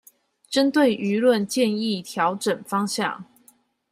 [0.49, 3.23] 針對輿論建議調整方向